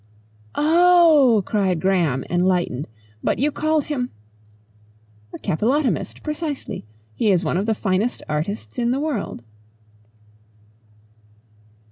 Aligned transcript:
"Oh!" 0.55 1.43
cried 1.45 1.79
Graham 1.79 2.25
enlightened. 2.27 2.87
"But 3.23 3.37
you 3.37 3.51
called 3.51 3.83
him" 3.83 4.09
"A 5.31 5.37
capillotomist 5.37 6.23
precisely! 6.23 6.85
He 7.13 7.31
is 7.31 7.45
one 7.45 7.55
of 7.55 7.67
the 7.67 7.75
finest 7.75 8.23
artists 8.27 8.79
in 8.79 8.89
the 8.89 8.99
world." 8.99 9.43